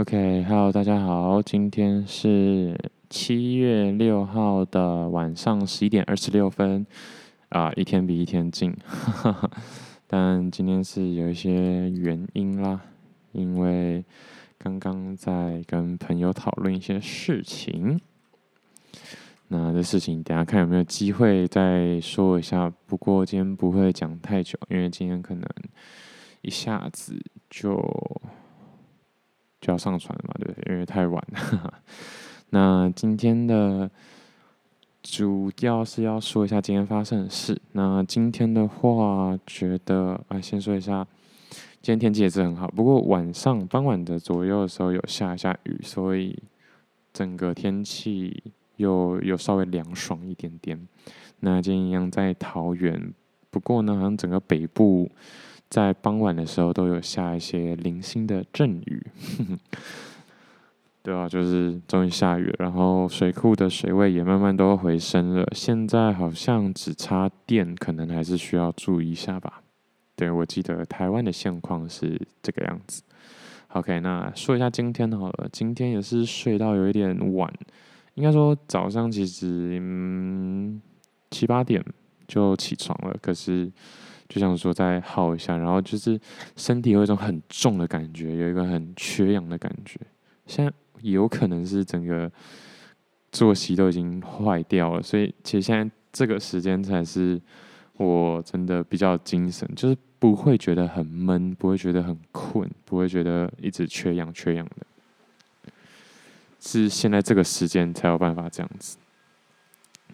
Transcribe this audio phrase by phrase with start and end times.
[0.00, 2.74] OK，Hello，大家好，今天是
[3.10, 6.86] 七月六号的晚上十一点二十六分，
[7.50, 9.50] 啊，一天比一天近，哈哈，
[10.06, 12.80] 但今天是有一些原因啦，
[13.32, 14.02] 因为
[14.56, 18.00] 刚刚在跟朋友讨论一些事情。
[19.48, 22.72] 那这事情等下看有没有机会再说一下。
[22.86, 25.46] 不过今天不会讲太久，因为今天可能
[26.40, 27.76] 一下子就
[29.60, 30.72] 就要上传了嘛，对不对？
[30.72, 31.74] 因为太晚了。
[32.50, 33.90] 那今天的
[35.02, 37.60] 主要是要说一下今天发生的事。
[37.72, 41.06] 那今天的话，觉得啊，先说一下，
[41.80, 42.68] 今天天气也是很好。
[42.68, 46.42] 不过晚上傍晚的左右的时候有下一下雨，所以
[47.12, 48.42] 整个天气。
[48.76, 50.88] 又又稍微凉爽一点点。
[51.40, 53.12] 那今天一样在桃园，
[53.50, 55.10] 不过呢，好像整个北部
[55.70, 59.06] 在傍晚的时候都有下一些零星的阵雨。
[61.02, 65.48] 对啊，就是终于下雨了，然后水库的水位也慢慢都回升了。
[65.52, 69.62] 现在好像只差电，可能还是需要注意一下吧。
[70.14, 73.02] 对，我记得台湾的现况是这个样子。
[73.68, 77.50] OK，那说一下今天好了，今天也是睡到有一点晚。
[78.14, 80.82] 应该说早上其实嗯
[81.30, 81.82] 七八点
[82.28, 83.72] 就起床了，可是
[84.30, 86.18] 就想说再耗一下，然后就是
[86.54, 89.98] 身体有一种很重的感觉，有一个很缺氧的感觉。
[90.46, 92.30] 现在有可能是整个
[93.32, 97.40] 作息都已经坏掉了，所以其实现在这个时间才是
[97.96, 104.86] 我真的比较精神，就是不会觉得很闷，不会觉得很困，不会觉得一直缺氧缺氧的。
[106.60, 108.96] 是现在这个时间才有办法这样子，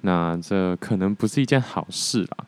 [0.00, 2.46] 那这可能不是一件好事啦。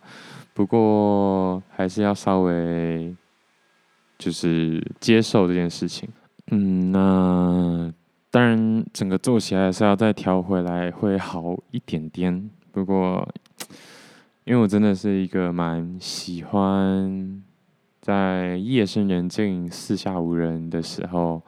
[0.58, 3.14] 不过还是要稍微
[4.18, 6.08] 就是接受这件事情。
[6.50, 7.94] 嗯，那
[8.28, 12.50] 当然整个做起来是要再调回来会好一点点。
[12.72, 13.28] 不过
[14.42, 17.40] 因为我真的是一个蛮喜欢
[18.00, 21.40] 在夜深人静、四下无人的时候。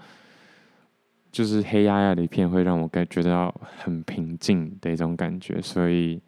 [1.33, 6.21] 就是黑压压的一片，会让我感觉到很平静的一种感觉，所以，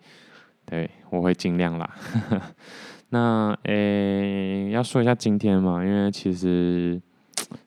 [0.65, 1.95] 对，我会尽量啦。
[3.11, 7.01] 那诶、要说一下今天嘛，因为其实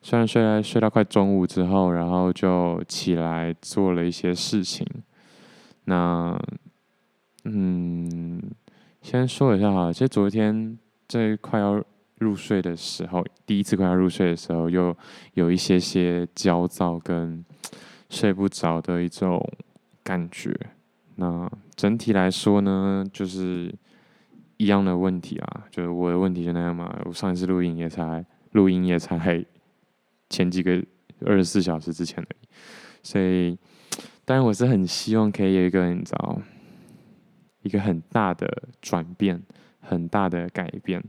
[0.02, 4.86] 虽然睡了睡到快中午之后，然后就起来做了一些事情。
[5.86, 6.40] 那，
[7.44, 8.42] 嗯，
[9.02, 10.78] 先说一下哈，其实昨天
[11.08, 11.84] 这快要。
[12.18, 14.96] 入睡的时候，第一次快要入睡的时候，又
[15.34, 17.44] 有一些些焦躁跟
[18.10, 19.46] 睡不着的一种
[20.02, 20.58] 感觉。
[21.16, 23.74] 那整体来说呢，就是
[24.58, 26.96] 一样的问题啊，就是我的问题就那样嘛。
[27.06, 29.46] 我上一次录音也才录音也才
[30.30, 30.84] 前几个
[31.26, 32.48] 二十四小时之前而已，
[33.04, 33.58] 所以
[34.26, 36.42] 当然我是很希望可以有一个你知道
[37.64, 39.42] 一个很大的转变，
[39.80, 41.04] 很大的改变。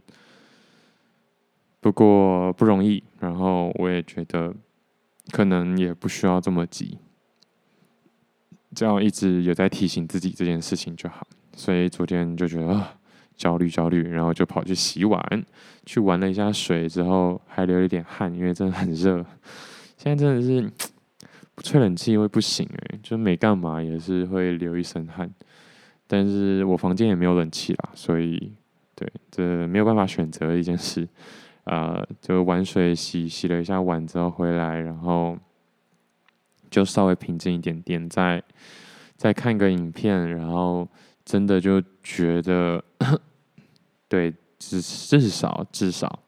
[1.81, 4.55] 不过不容易，然后我也觉得
[5.31, 6.99] 可能也不需要这么急，
[8.75, 11.27] 只要一直有在提醒自己这件事情就好。
[11.55, 12.95] 所以昨天就觉得啊，
[13.37, 15.45] 焦虑焦虑，然后就跑去洗碗，
[15.85, 19.25] 去玩了一下水之后还流了一点汗，因为真的很热。
[19.97, 20.71] 现在真的是
[21.55, 25.31] 不吹冷气会不行哎，就没干嘛也是会流一身汗。
[26.07, 28.53] 但是我房间也没有冷气啦，所以
[28.95, 31.09] 对，这没有办法选择一件事。
[31.65, 35.37] 呃，就玩水洗洗了一下碗之后回来，然后
[36.71, 38.43] 就稍微平静一点点，再
[39.17, 40.89] 再看个影片，然后
[41.25, 42.83] 真的就觉得，
[44.09, 46.21] 对，至至少至少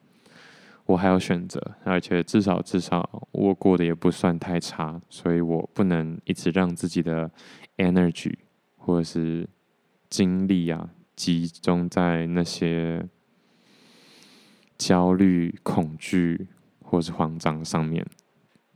[0.87, 7.31] 我还有选择，而且至少至少我过得也不算太差，所以我不能一直让自己的
[7.77, 8.35] energy
[8.77, 9.49] 或者是
[10.09, 13.07] 精力啊集中在那些。
[14.79, 16.47] 焦虑、恐惧
[16.85, 18.07] 或是慌张上面，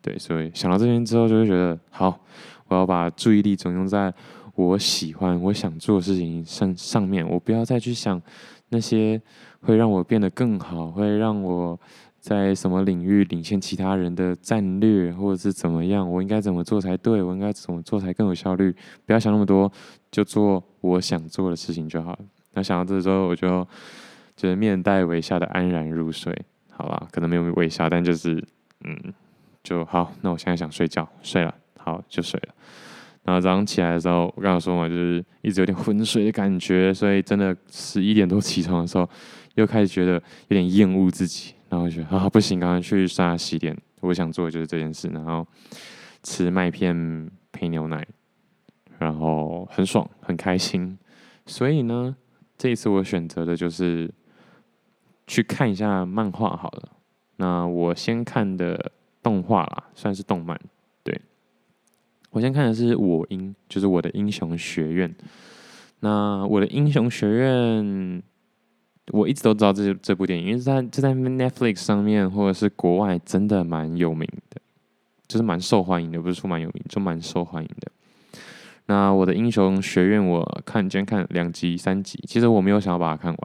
[0.02, 2.20] 对，所以想到这边之后，就会觉得好，
[2.69, 4.12] 我要把注意力总用在
[4.54, 7.26] 我喜欢、我想做的事情上上面。
[7.26, 8.20] 我不要再去想
[8.69, 9.20] 那些
[9.60, 11.78] 会让我变得更好、会让我
[12.19, 17.22] 在什么领域领先其他人的战略，或者是怎么样，我应该怎么做才对？
[17.22, 18.75] 我应该怎么做才更有效率？
[19.06, 19.70] 不要想那么多，
[20.10, 22.19] 就做我想做的事情就好了。
[22.54, 23.66] 那想到这之后，我就。
[24.34, 26.34] 就是面带微笑的安然入睡，
[26.70, 28.43] 好吧，可能没有微笑，但就是，
[28.82, 28.96] 嗯，
[29.62, 30.12] 就好。
[30.20, 32.55] 那我现在想睡觉，睡了，好就睡了。
[33.25, 39.09] 然后早上起来的时候，我刚刚说嘛，就是一直有点昏睡的感觉，所以真的十一点多起床的时候，
[39.55, 43.76] 又开始觉得有点厌恶自己，然后觉得啊不行，赶快去刷牙洗脸。
[44.00, 45.47] 我想做的就是这件事，然后
[46.25, 48.05] 吃麦片配牛奶，
[48.99, 50.99] 然后很爽，很开心。
[51.47, 52.17] 所以呢，
[52.59, 54.12] 这一次我选择的就是
[55.29, 56.88] 去看一下漫画好了。
[57.37, 58.91] 那我先看的
[59.22, 60.58] 动画啦，算是动漫。
[61.02, 61.20] 对
[62.30, 65.14] 我先看的是我英，就是我的英雄学院。
[66.00, 68.22] 那我的英雄学院，
[69.12, 74.60] 我一直都知道这这部电影，因为在就在 Netflix 上面或者是国外真的蛮有名的，
[75.28, 77.92] 就是蛮受欢迎的，不是说蛮有名，就蛮受欢迎的。
[78.86, 83.38] 那我的英雄学院，我看今天看两集三集，其实我没有想要把它看完，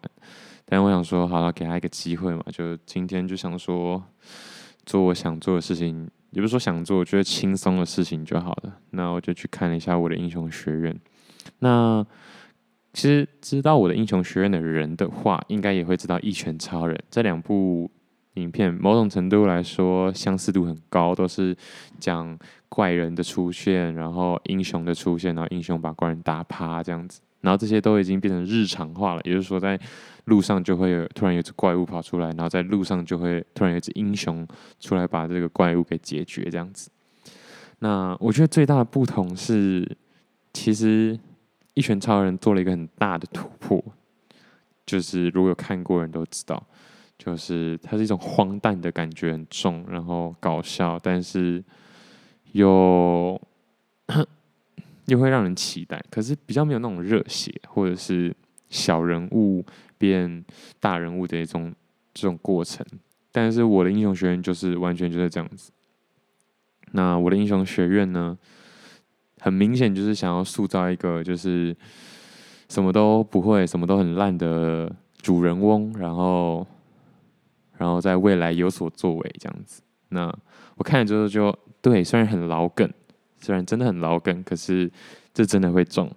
[0.65, 4.03] 但我想说，好了，给他一个机会嘛，就今天就想说
[4.87, 6.09] 做我想做的事情。
[6.31, 8.77] 也不是说想做，我觉得轻松的事情就好了。
[8.91, 10.95] 那我就去看了一下我的英雄学院。
[11.59, 12.05] 那
[12.93, 17.89] 其实知道我的英雄学院的人的话，应该也会知道一拳超人这两部
[18.33, 21.55] 影片，某种程度来说相似度很高，都是
[21.97, 22.37] 讲
[22.67, 27.21] 怪人的出现，然后英雄的出现，然后英雄把怪人打趴这样子。
[27.41, 29.79] 然后这些都已经变成日常化了，也就是说，在
[30.25, 34.45] 路上就会有突然有只怪物跑出来，然后在路上就会突然有只英雄
[34.79, 36.89] 出来把这个怪物给解决，这样子。
[37.79, 39.97] 那我觉得最大的不同是，
[40.51, 41.15] 其实
[41.75, 43.83] 《一拳超人》做了一个很大的突破，
[44.85, 46.61] 就是如果有看过人都知道，
[47.17, 51.63] 就是它是一种荒诞的感觉很重，然后搞笑，但是
[52.53, 53.39] 又。
[55.07, 58.35] 又会让人期待，可是比较没有那种热血，或者是
[58.69, 59.65] 小人物
[59.97, 60.43] 变
[60.79, 61.73] 大人物的一种
[62.13, 62.85] 这种过程。
[63.31, 65.71] 但是我的英雄学院就是完全就是这样子。
[66.91, 68.37] 那我的英雄学院呢，
[69.39, 71.75] 很明显就是想要塑造一个就是
[72.67, 76.67] 什么都不会、什么都很烂的主人翁，然后
[77.77, 79.81] 然后在未来有所作为这样子。
[80.09, 80.33] 那
[80.75, 82.91] 我看了之后就对，虽然很老梗。
[83.39, 84.91] 虽然真的很老梗，可是
[85.33, 86.11] 这真的会中。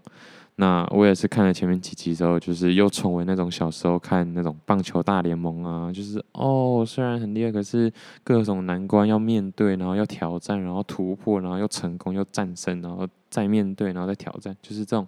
[0.56, 7.90] 那我也是看了前面几集之后，就是又重温那种小时候看那种棒球大联盟啊，就是哦，虽然很厉害，可是
[8.22, 15.06] 各种难关要面对，然后要挑战，然后突破，然后又成功又战胜，然后再面对，然后再挑战，就是这种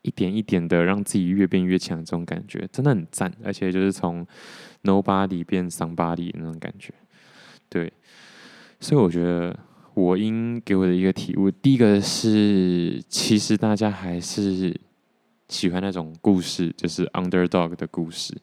[0.00, 3.30] 一点一点的让自己越变越强的这种感觉，真的很赞。
[3.44, 4.26] 而且就是从
[4.84, 6.94] nobody 变 somebody 那种感觉，
[7.68, 7.92] 对，
[8.80, 9.54] 所以我觉得。
[9.94, 14.74] 我应给我的一个体悟，第一个是，其实大家还是
[15.48, 18.36] 喜欢那种故事，就是 underdog 的故事，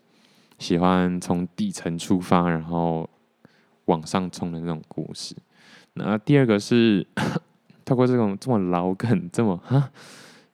[0.57, 3.09] 喜欢从底层出发，然后
[3.85, 5.35] 往上冲的那种故事。
[5.95, 7.05] 那第二个是
[7.83, 9.91] 透过这种这么老梗，这么哈，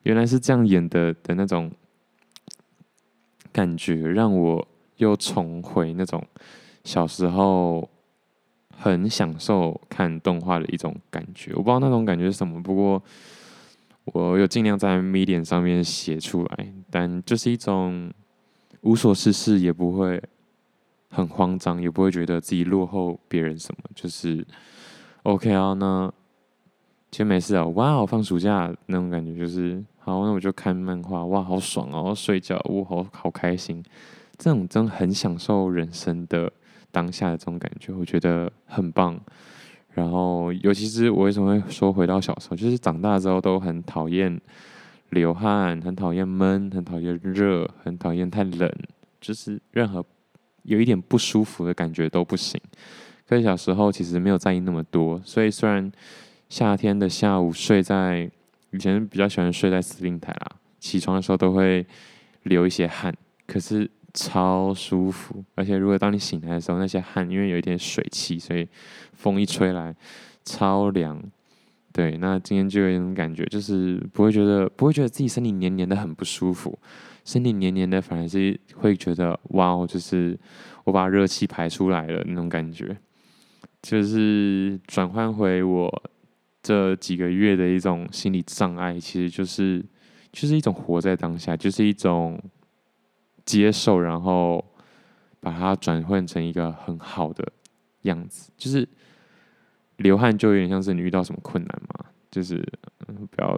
[0.01, 1.71] 原来是这样演的的那种
[3.51, 6.25] 感觉，让我又重回那种
[6.83, 7.87] 小时候。
[8.79, 13.01] 很享受看动画的一种感觉，我不知道那种感觉是什么，不过
[14.05, 18.13] 我有尽量在 Medium 上面写出来，但就是一种
[18.81, 20.21] 无所事事，也不会
[21.09, 24.45] 很慌张，也不会觉得自己落后别人什么，就是
[25.23, 26.13] OK 啊，那
[27.09, 33.83] 其实没事啊，哇，我放暑假那种感觉就是好，那我就看漫画，哇，好爽哦，睡觉，我好好开心，
[34.37, 36.53] 这种真的很享受人生的。
[36.97, 39.19] 当下的这种感觉，我觉得很棒。
[39.93, 44.41] 然后，尤其是我为什么会说回到小时候，就是长大之后都很讨厌
[45.11, 48.71] 流汗，很讨厌闷，很讨厌热，很讨厌太冷，
[49.21, 50.03] 就是任何
[50.63, 52.59] 有一点不舒服的感觉都不行。
[53.27, 55.91] 可是小时候其实没有在意那么多，所以虽然
[56.49, 58.27] 夏天的下午睡在
[58.71, 60.47] 以前比较喜欢睡在司令台啦，
[60.79, 61.85] 起床的时候都会
[62.43, 63.13] 流一些汗，
[63.45, 63.87] 可是。
[64.19, 68.67] 超舒服，而且如果当你醒来的时候，那些汗因为有一点水汽，所以
[69.13, 69.95] 风一吹来，
[70.43, 71.21] 超凉。
[71.93, 76.79] 对，那今天就有一种感觉，就是不会觉得不会觉得自己身体黏黏的很不舒服，
[77.25, 80.35] 身体黏黏的反而是会觉得哇哦，就是
[80.85, 82.97] 我把热气排出来了那种感觉，
[83.83, 86.03] 就是转换回我
[86.63, 89.85] 这几个月的一种心理障碍，其实就是
[90.31, 92.41] 就是一种活在当下，就是一种。
[93.47, 94.63] 接受，然后
[95.39, 97.51] 把它转换成一个很好的
[98.01, 98.87] 样子，就是
[99.95, 102.61] 流汗就有点像是你遇到什么困难嘛，就是
[103.31, 103.57] 不要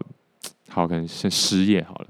[0.69, 2.07] 好，可能是失业好了，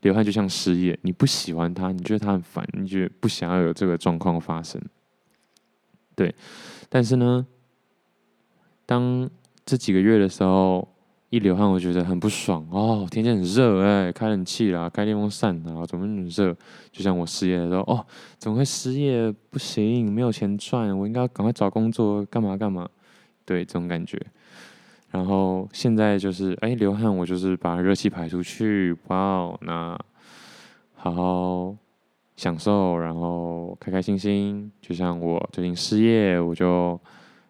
[0.00, 4.80] 流汗就像失业，你不喜欢它，你觉得它很烦，你觉得不想要有这个状况发生，
[6.16, 6.34] 对，
[6.88, 7.46] 但是呢，
[8.86, 9.28] 当
[9.66, 10.88] 这几个月的时候，
[11.30, 13.06] 一流汗，我觉得很不爽哦。
[13.08, 16.52] 天气很热哎，开冷气啦，开电风扇啊，怎么那么热？
[16.90, 18.04] 就像我失业的时候，哦，
[18.36, 19.32] 怎么会失业？
[19.48, 22.88] 不行，没有钱赚，我应该赶快找工作，干嘛干嘛？
[23.44, 24.20] 对，这种感觉。
[25.10, 29.96] 然后现在就是，哎，流汗，我就是把热气排出去，哇哦，那
[30.96, 31.76] 好好
[32.34, 34.72] 享受，然后开开心心。
[34.82, 37.00] 就像我最近失业，我就。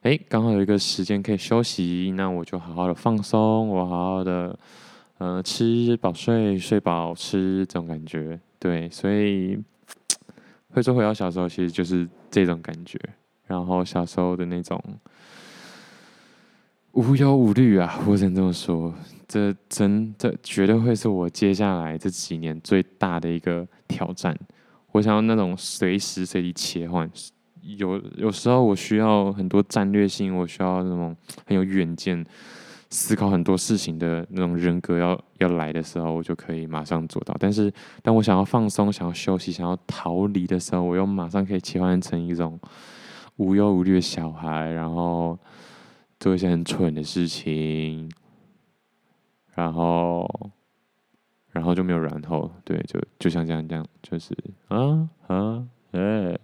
[0.02, 4.58] 哎，刚好有一个时间可以休息，那我就好好的放松，我好好的，
[5.18, 9.58] 呃，吃饱睡，睡饱吃这种感觉，对，所以
[10.70, 12.98] 会说回到小时候，其实就是这种感觉。
[13.46, 14.82] 然后小时候的那种
[16.92, 18.94] 无忧无虑啊，我只能这么说，
[19.28, 24.34] 这真这绝对会是我接下来这几年最大的一个挑战。
[24.92, 27.10] 我想要那种随时随地切换。
[27.62, 32.24] 有有时候我需要很多战略性，我需要那种很有远见、
[32.88, 37.36] 思考很多事情的那种人格要要来的时候，我就可以马上做到。
[37.38, 42.58] 但是当我想要放松、想要休息、想要逃离的时候，我又马上可以切换成一种
[43.36, 45.38] 无忧无虑的小孩，然后
[46.18, 48.10] 做一些很蠢的事情，
[49.54, 50.50] 然后
[51.50, 54.34] 然后就没有然后，对，就就像这样这样，就是
[54.68, 56.38] 啊啊哎。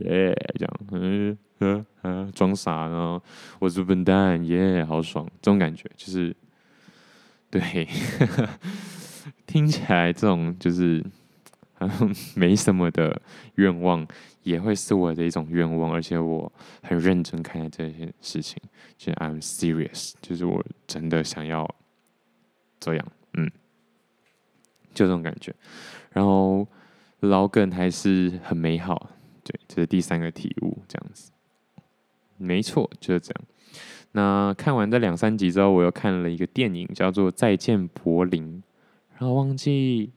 [0.00, 3.20] 耶，这样，嗯嗯嗯，装傻呢，
[3.58, 6.34] 我是笨蛋，耶，好爽，这种感觉就是，
[7.50, 7.86] 对，
[9.46, 11.04] 听起来这种就是
[11.78, 13.20] 嗯没什么的
[13.56, 14.06] 愿望，
[14.42, 16.50] 也会是我的一种愿望，而且我
[16.82, 18.60] 很认真看待这件事情，
[18.96, 21.68] 就是 I'm serious，就是我真的想要
[22.78, 23.50] 这样，嗯，
[24.94, 25.54] 就这种感觉，
[26.12, 26.66] 然后
[27.20, 29.10] 老梗还是很美好。
[29.46, 31.30] 对，这是第三个体悟，这样子，
[32.36, 33.44] 没错，就是这样。
[34.10, 38.42] 那看完这两三集之后，我又看了一个电影，叫做《再见柏林》，
[39.12, 40.10] 然后忘记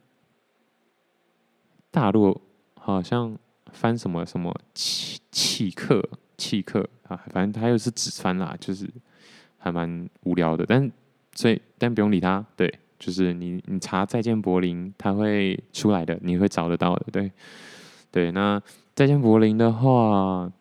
[1.91, 2.41] 大陆
[2.73, 3.37] 好像
[3.71, 6.03] 翻什么什么契契克
[6.35, 8.89] 契克啊，反正他又是只翻啦，就是
[9.59, 10.65] 还蛮无聊的。
[10.65, 10.91] 但
[11.35, 17.31] 所以但不用理他，对，就是你你查《再见柏林》，他会出来的，你会找得到的，对
[18.09, 18.59] 对，那。
[18.99, 20.51] 再见柏林的话，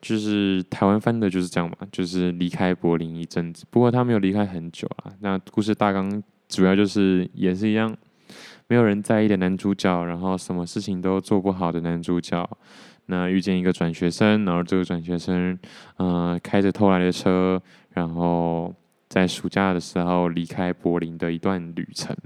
[0.00, 3.64] 就是台湾翻的就是这样嘛，就是离开柏林一阵子。
[3.70, 5.12] 不过他没有离开很久啊。
[5.20, 7.96] 那故事大纲主要就是也是一样，
[8.66, 12.44] 没有人在意的男主角，然后什么事情都做不好的男主角。
[13.06, 15.56] 那遇见一个转学生，然后这个转学生，
[15.98, 18.74] 嗯、开着偷来的车，然后
[19.08, 22.16] 在暑假的时候离开柏林的一段旅程。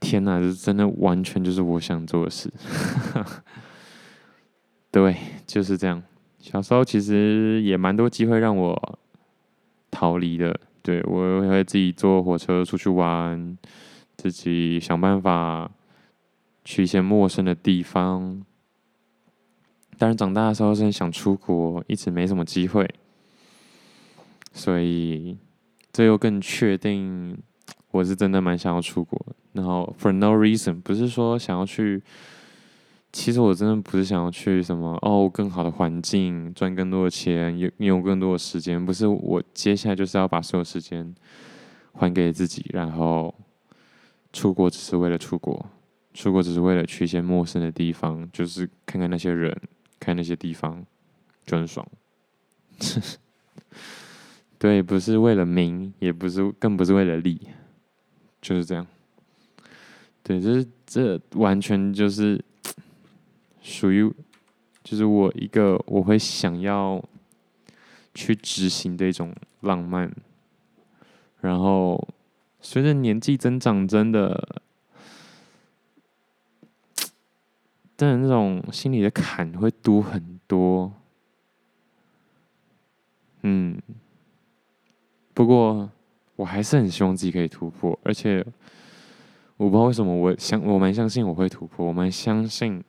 [0.00, 2.50] 天呐，这真的完全就是我想做的事。
[4.90, 5.14] 对，
[5.46, 6.02] 就是这样。
[6.38, 8.98] 小时候其实也蛮多机会让我
[9.90, 10.58] 逃离的。
[10.82, 13.56] 对，我会自己坐火车出去玩，
[14.16, 15.70] 自己想办法
[16.64, 18.42] 去一些陌生的地方。
[19.98, 22.88] 但是长大的时候是很想出国，一直没什么机会。
[24.52, 25.36] 所以
[25.92, 27.38] 这又更确定。
[27.90, 29.20] 我是真的蛮想要出国，
[29.52, 32.02] 然后 for no reason，不是说想要去，
[33.12, 41.14] 其实我真的不是想要去什么哦，更好的环境，赚更多的钱，有有更多的时间，不是我接下来就是要把所有时间
[41.94, 43.34] 还给自己，然后
[44.32, 45.66] 出国只是为了出国，
[46.14, 49.60] 出国只是为了去一些陌生的地方，就是看看那些人，
[49.98, 50.86] 看那些地方，
[51.44, 51.84] 就很爽。
[54.58, 57.40] 对，不是为了名，也不是，更不是为了利。
[58.40, 58.86] 就是这样，
[60.22, 62.42] 对，就是这完全就是
[63.60, 64.10] 属于，
[64.82, 67.04] 就是我一个我会想要
[68.14, 70.10] 去执行的一种浪漫。
[71.40, 72.08] 然后
[72.60, 74.62] 随着年纪增长，真的，
[77.96, 80.92] 但那种心里的坎会多很多。
[83.42, 83.80] 嗯，
[85.34, 85.90] 不过。
[86.40, 88.42] 我还是很希望自己可以突破，而且
[89.58, 92.82] 我不知道为什么，我相我蛮相信我会突破，我蛮相信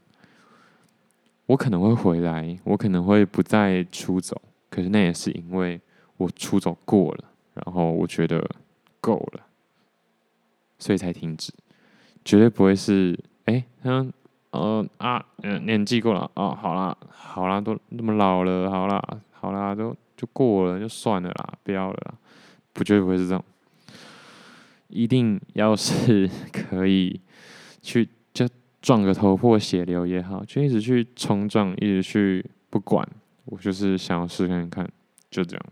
[1.48, 5.82] 我可能会回来，我可能会不再出走，可是那也是因为
[6.16, 8.42] 我出走过了，然后我觉得
[9.02, 9.42] 够了，
[10.80, 11.52] 所以才停止，
[12.24, 14.14] 绝对不会是哎，嗯
[14.52, 22.14] 呃啊嗯年纪过了哦，好啦好啦，都那么老了，好啦好啦，都就过了就算了啦，不要了啦。
[22.74, 23.44] 不，绝对不会是这种。
[24.88, 27.22] 一定要是可以
[27.82, 28.46] 去，就
[28.82, 33.08] 撞个头破血流也好，就一直去冲撞，一直去不管。
[33.46, 34.90] 我就是想要试看看，
[35.30, 35.66] 就这样。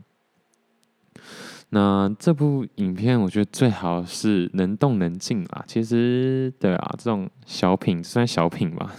[1.71, 5.63] 那这部影片我觉得最好是能动能静啊。
[5.67, 8.95] 其实对啊，这种小品算小品吧，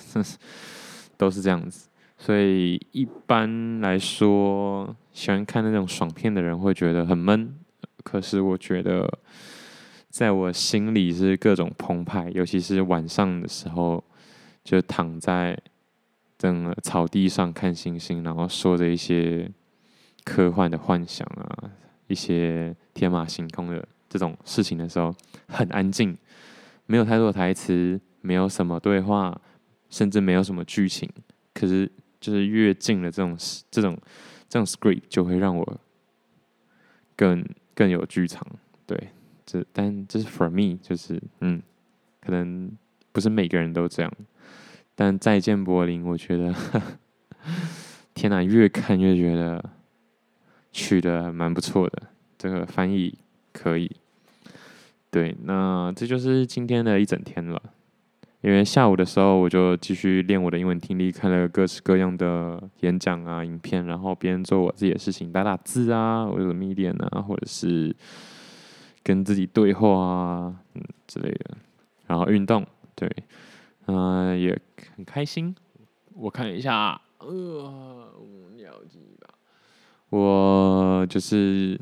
[1.16, 1.88] 都是这样子。
[2.16, 7.54] 所以一般来说，喜欢看那种爽片的人会觉得很闷。
[8.02, 9.18] 可是我觉得，
[10.08, 14.02] 在我心里是各种澎湃，尤其是晚上的时候，
[14.64, 15.58] 就躺在
[16.36, 19.50] 等草地上看星星，然后说着一些
[20.24, 21.70] 科幻的幻想啊。
[22.06, 25.14] 一些天马行空的这种事情的时候，
[25.46, 26.18] 很安静，
[26.86, 29.40] 没有太多的台词，没有什么对话，
[29.88, 31.08] 甚至没有什么剧情。
[31.54, 31.88] 可是，
[32.20, 33.36] 就是越近了这种
[33.70, 33.96] 这种
[34.48, 35.80] 这种 script，就会让我
[37.14, 37.44] 更
[37.80, 38.46] 更有剧场。
[38.84, 39.08] 对，
[39.46, 41.62] 这但这是 for me，就是嗯，
[42.20, 42.70] 可能
[43.10, 44.12] 不是每个人都这样。
[44.94, 46.54] 但再见柏林，我觉得，
[48.12, 49.64] 天哪，越看越觉得。
[50.72, 52.00] 取得蛮不错的，
[52.38, 53.18] 这个翻译
[53.52, 53.90] 可以。
[55.10, 57.60] 对，那这就是今天的一整天了。
[58.40, 67.94] 因为下午的时候，我就继续练我的英文听力，看了各式各样的演讲啊、影片，然后边做我自己的事情，打打字啊，或者 m e d i a 啊，或者是
[69.02, 71.56] 跟自己对话啊，嗯之类的。
[72.06, 73.10] 然后运动，对，
[73.86, 74.58] 嗯、也
[74.96, 75.54] 很开心。
[76.14, 77.76] 我看一下，呃。
[80.12, 81.80] 我就是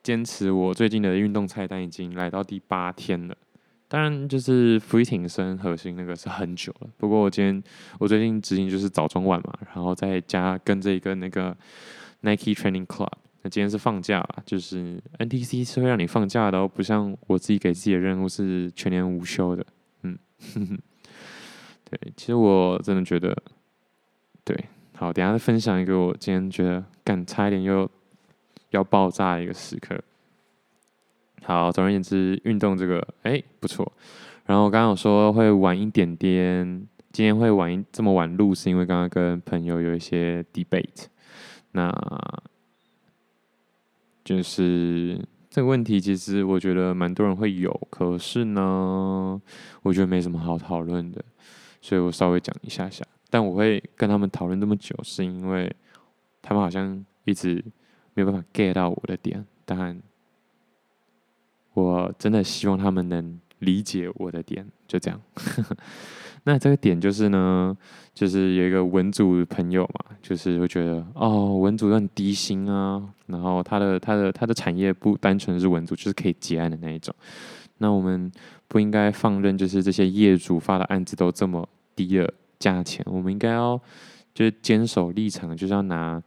[0.00, 3.36] 坚持，我最近的运动菜单已经来到第八天了。
[3.88, 6.88] 当然，就是俯卧挺身、核心那个是很久了。
[6.98, 7.62] 不过我今天
[7.98, 11.56] 我最近执行就是早中晚嘛，然后再加跟着一个那个
[12.20, 13.10] Nike Training Club。
[13.42, 19.64] 那今天是放假了，就是 NTC 是会让你放假的，不像我自己给自己的任务是全年无休的。
[20.02, 20.18] 嗯，
[21.88, 23.36] 对，其实我真的觉得，
[24.44, 24.56] 对。
[24.94, 27.88] 好，等下再分享一个我今天觉得干差一点又
[28.70, 29.96] 要爆炸的一个时刻。
[31.44, 33.90] 好，总而言之，运动这个哎、不错。
[34.46, 41.06] 然后我刚刚有说会晚一点点，今天会晚一这么晚录，是因为刚刚跟朋友有一些 debate。
[41.72, 41.92] 那
[44.24, 45.18] 就是
[45.48, 49.40] 这个问题，其实我觉得蛮多人会有，可是呢，
[49.82, 51.24] 我觉得没什么好讨论的，
[51.80, 53.04] 所以我稍微讲一下下。
[53.30, 55.74] 但我会跟他们讨论这么久，是因为
[56.40, 57.62] 他们好像一直
[58.14, 59.44] 没有办法 get 到我的点。
[59.66, 60.00] 但
[61.78, 65.20] 我真的希望他们能理解我的点，就这样。
[66.44, 67.76] 那这个点就是呢，
[68.14, 77.14] 就是有一个文组朋友嘛，就是会觉得哦，文组很低薪啊，然后他的他的他的产业不单纯是文组，就是可以结案的那一种。
[77.78, 78.30] 那我们
[78.66, 82.32] 不应该放任，就是这些业主发的案子都这么低的。
[82.58, 83.80] 价钱，我们应该要
[84.34, 86.20] 就是坚守立场，就是要拿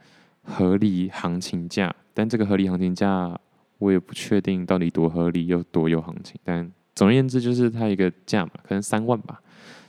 [0.44, 1.94] 合理行情价。
[2.14, 3.38] 但这个合理行情价，
[3.82, 6.40] 我也不确定到底多合理又多有行情。
[6.44, 9.42] 但总而言之，就是它一个价嘛，可能三万吧。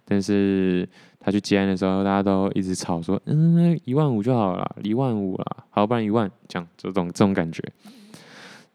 [0.04, 0.88] 但是
[1.20, 7.62] 他去接案的时候，大家都一直吵说，嗯，一万五就好了，一万五了，好，不然一万，这样这种这种感觉。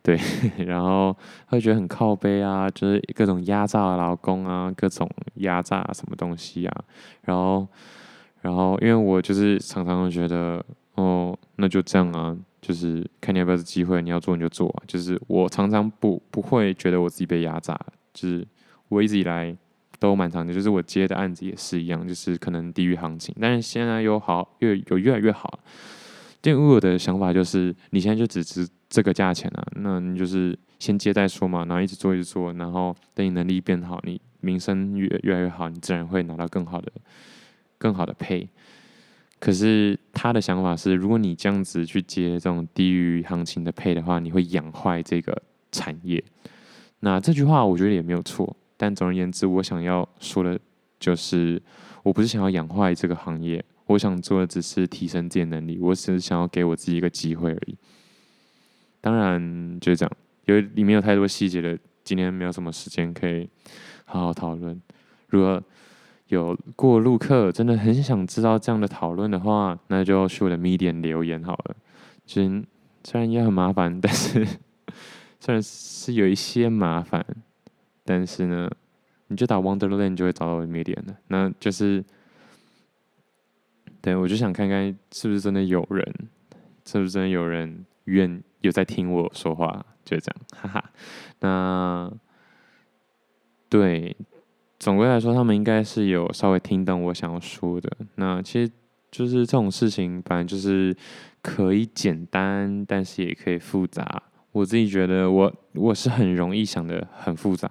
[0.02, 0.18] 对，
[0.66, 1.16] 然后
[1.48, 6.84] 会觉得很靠背啊，就是各种压榨劳工啊，各种压榨什么东西啊，
[7.24, 7.68] 然后，
[8.42, 10.64] 然后因为我就是常常会觉得，
[10.96, 17.80] 哦，那就这样啊，就是看你要不要这机会，你要做你就做啊，就是我常常不不会觉得我自己被压榨，
[18.14, 18.46] 就是
[18.90, 19.56] 我一直以来
[20.00, 25.60] 都蛮常的，就是我接的案子也是一样，就是可能低于行情，但是现在有好，越有越来越好。
[26.44, 36.90] 因为我的想法就是，你现在就只值这个价钱啊，那你就是先接再说嘛，然后一直做一直做，然后等你能力变好，你名声越越来越好，你自然会拿到更好的、
[37.78, 38.48] 更好的 pay。
[39.40, 46.24] 可是他的想法是，如果你这样子去接这种低于行情的配的话，你会养坏这个产业。
[47.02, 50.60] 那这句话我觉得也没有错，但总而言之，我想要说的
[51.00, 51.62] 就是，
[52.02, 53.64] 我不是想要养坏这个行业。
[53.86, 57.76] 我想做的只是提升自己的能力，我只是想要给我自己一个机会而已。
[59.00, 60.12] 当然就是这样，
[60.46, 63.48] 因为里面有太多细节了，今天没有什么时间可以
[64.04, 64.82] 好好讨论。
[65.28, 65.64] 如果
[66.28, 71.76] 有过路客真的很想知道这样的讨论的话，那就去我的 Medium 留言好了。
[72.26, 72.64] 其实
[73.04, 74.46] 虽然也很麻烦，但是
[75.40, 77.26] 虽然是有一些麻烦，
[78.04, 78.70] 但是呢，
[79.28, 82.04] 你就打 Wonderland 就会找到我的 Medium 了，那就是。
[84.00, 86.06] 对，我就想看看是不是真的有人，
[86.86, 90.92] 是不是真的有人愿有在听我说话，就这样，哈哈。
[91.42, 92.10] 那
[93.68, 94.16] 对，
[94.80, 97.92] 总归来说，他们应该是有稍微听懂我想要说的。
[98.16, 98.72] 那其实
[99.10, 100.96] 就是这种事情，反正就是
[101.42, 104.24] 可以简单，但是也可以复杂。
[104.52, 107.70] 我自己觉得我我是很容易想得很复杂，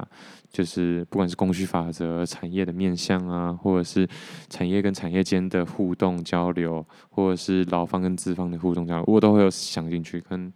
[0.53, 4.07] 就是不管是供需法则、产业的面向啊，或者是
[4.49, 10.21] 产业跟产业间的互动交流，或者是劳方跟资方的互动交流，我都会有想进去。
[10.21, 10.53] 可能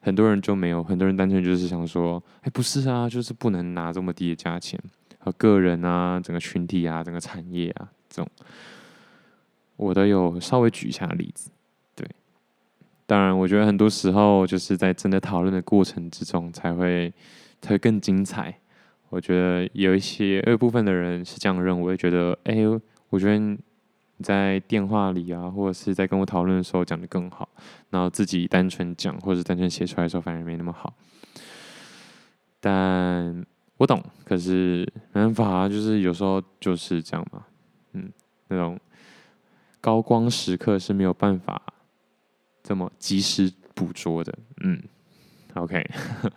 [0.00, 4.80] 很多人就没有，很多人单纯就是想说，哎，不是啊，就是不能拿这么低的价钱，
[5.24, 8.28] 和个人啊，整个群体啊，整个产业啊，这种，
[9.76, 11.50] 我都有稍微举一下例子。
[11.94, 12.04] 对
[13.06, 17.12] 当然，我觉得很多时候就是在真的讨论的过程之中，才会
[17.60, 18.58] 才会更精彩。
[19.10, 22.56] 我觉得有一些二部分的人是这样认为，觉得哎，
[23.10, 23.56] 我觉得你
[24.22, 27.48] 在电话里啊，或者是在跟我讨论的时候讲得更好，
[27.90, 30.94] 然后自己单纯讲或者单纯写出来的时候反而没那么好。
[32.58, 33.44] 但
[33.82, 37.42] 我懂，可是没办法，就是有时候就是这样嘛。
[37.94, 38.12] 嗯，
[38.46, 38.78] 那种
[39.80, 41.60] 高光时刻是没有办法。
[42.62, 44.80] 这么及时捕捉的，嗯
[45.54, 45.84] ，OK，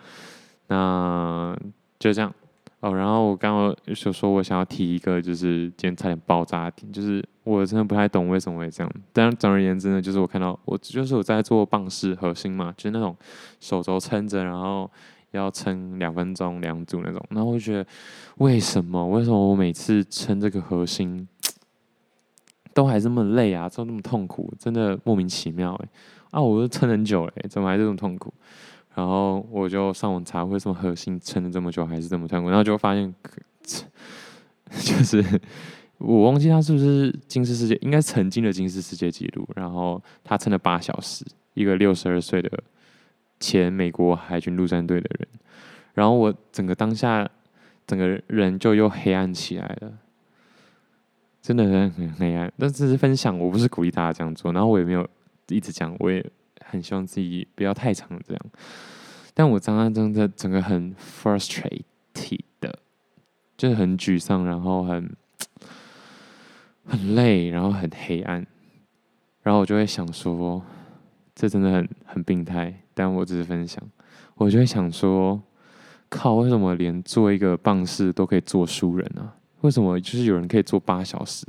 [0.69, 1.55] 那
[1.99, 2.33] 就这样
[2.79, 2.95] 哦。
[2.95, 8.91] 然后我刚刚就说，我想要提一个，就是今天差点爆炸的点，就是我真的不太懂为什么会这样。
[9.13, 13.15] 但总而言之呢，就是我看到我就是我在做棒式核心嘛，就是那种
[13.59, 14.89] 手肘撑着，然后
[15.35, 17.23] 要撑两分钟两组那种。
[17.29, 17.87] 然后我觉得，
[18.37, 19.07] 为什么？
[19.09, 21.27] 为什么我每次撑这个核心
[22.73, 23.69] 都还这么累啊？
[23.69, 25.89] 做那么痛苦，真的莫名其妙哎。
[26.31, 26.41] 啊！
[26.41, 28.33] 我都撑很久了，怎么还这么痛苦？
[28.93, 32.49] 然后我就上网查，为什么核心撑了这么久还是这么痛苦？
[32.49, 33.13] 然后就发现，
[33.63, 35.23] 就是
[35.97, 39.47] 我忘记他是不是金氏世界，应该曾经的金氏世界纪录。
[39.55, 42.51] 然后他撑了八小时，一个六十二岁的
[43.39, 45.27] 前美国海军陆战队的人。
[45.93, 47.29] 然后我整个当下，
[47.87, 49.93] 整个人就又黑暗起来了，
[51.41, 52.51] 真的很很黑暗。
[52.57, 54.51] 但这是分享，我不是鼓励大家这样做。
[54.53, 55.07] 然后我也没有。
[55.49, 56.25] 一直讲，我也
[56.65, 58.41] 很希望自己不要太长这样，
[59.35, 62.79] 但我刚刚真的整个很 frustrated 的，
[63.55, 65.15] 就是很沮丧，然后很
[66.83, 68.43] 很累，然后很黑暗，
[69.43, 70.63] 然后我就会想说，
[71.35, 73.83] 这真的很很病态，但我只是分享，
[74.33, 75.39] 我就会想说，
[76.09, 79.35] 靠，为什么连做一个棒式都可以做输人啊？
[79.61, 81.45] 为什么就是有人可以做八小时，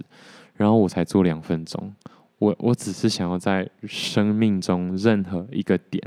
[0.55, 1.95] 然后我才做两分钟？
[2.39, 6.03] 我我只是想要在生命中任何一个点，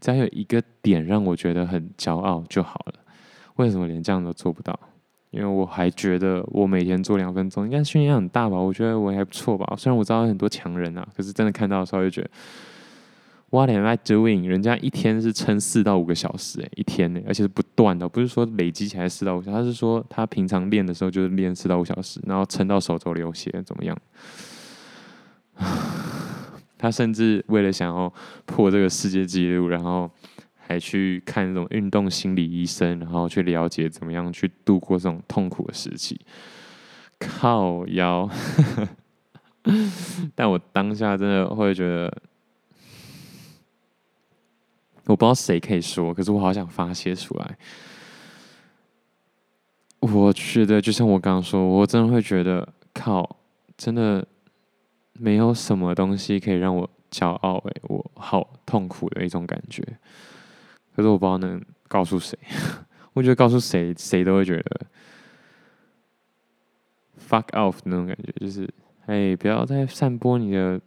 [0.00, 2.94] 只要有一个点让我觉得很骄傲就好了。
[3.56, 4.78] 为什么连这样都做不到？
[5.30, 8.56] 因为我还觉得我每天做两分钟，应该训练很大吧？
[8.56, 9.74] 我觉得我还不错吧。
[9.76, 12.30] 虽然我知道很多强人啊，可是真的看到的时候就觉得
[13.50, 14.46] ，What am I doing？
[14.46, 23.96] 人家一天是撑四到五个小时，哎，一天呢，而且是不断的，不是说累积起来四到五小时，他是说他平常练的时候就是练四到五小时，然后撑到手肘流血，怎么样？
[26.78, 28.10] 他甚至为了想要
[28.46, 30.10] 破这个世界纪录，然后
[30.56, 36.18] 还去看那种运动心理医生，然后去了解怎么样去度过这种痛苦的时期。
[37.18, 38.26] 靠腰，
[40.34, 42.10] 但我当下真的会觉得，
[45.10, 47.56] 我不知道谁可以说，可是我好想发泄出来。
[50.00, 53.36] 我觉得就像我刚刚说，我真的会觉得，靠，
[53.76, 54.26] 真的。
[55.22, 59.82] 没有什么东西可以让我骄傲诶，我好痛苦的一种感觉。
[60.96, 62.38] 可是我不知道能告诉谁，
[63.12, 64.86] 我觉得告诉谁，谁都会觉得
[67.28, 68.66] fuck off 那种感觉，就是
[69.04, 70.80] 哎，不要再散播你的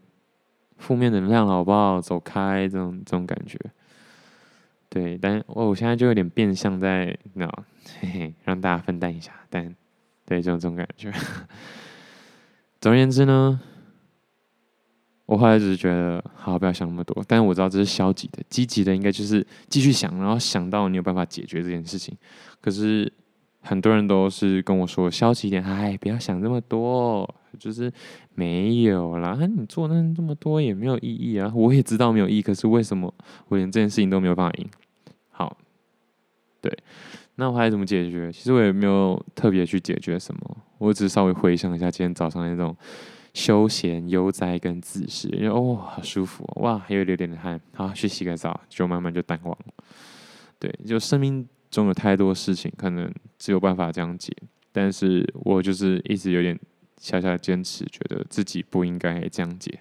[0.78, 2.02] 负面能量了，好不好？
[2.02, 3.60] 走开，这种这种感觉。
[4.94, 7.48] 对，但我我现在就有点变相在那
[8.00, 9.32] 嘿嘿，让大家分担一下。
[9.50, 9.76] 但
[10.24, 11.12] 对，这种这种感觉。
[12.80, 13.60] 总而言之呢。
[15.26, 17.24] 我后来只是觉得，好，不要想那么多。
[17.26, 22.16] 但是我知道这是消极的，积极的应该就是继续想，然后想到你有办法解决这件事情。
[22.60, 23.12] 可是
[23.62, 27.28] 很多人都是跟我说消极一点，哎，不要想这么多，
[27.58, 27.92] 就是
[28.36, 29.40] 没有啦。
[29.58, 31.50] 你做那这么多也没有意义啊。
[31.56, 33.12] 我也知道没有意义，可是为什么
[33.48, 34.70] 我连这件事情都没有办法赢？
[36.64, 36.76] 对，
[37.36, 38.32] 那我还怎么解决？
[38.32, 42.76] 其实我也没有特别去解决什么，我只是稍微回想一下今天早上那种。
[43.34, 49.74] 休闲悠哉跟姿势，因为哦，好舒服哦，哇，还有点点汗，好，去洗个澡，就慢慢就淡忘了。
[50.60, 54.32] 对，就生命中有太多事情，可能只有办法这样解，
[54.72, 56.56] 但是我就是一直有点
[57.00, 59.80] 小小的坚持，觉得自己不应该这样解，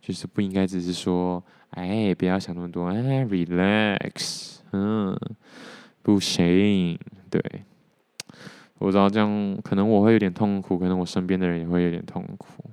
[0.00, 5.14] 就是不应该只是说，哎，不要想那么多，哎，relax，嗯，
[6.02, 6.98] 不行，
[7.30, 7.42] 对。
[8.78, 12.64] 我知道这样可能我会有点痛苦，可能我身边的人也会有点痛苦。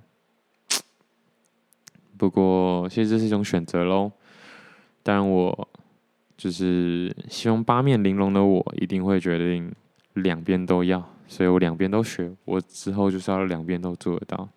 [2.18, 4.12] 不过，其实这是一种选择喽。
[5.04, 5.68] 当然，我
[6.38, 9.70] 就是希望八面玲珑的我一定会决定
[10.14, 14.48] 两边都要，所以我两边都学，我之后就是要两边都做得到。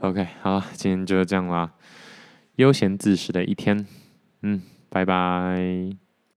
[0.00, 1.72] OK，好，今天就是这样啦，
[2.56, 3.86] 悠闲自适的一天，
[4.42, 6.01] 嗯，拜拜。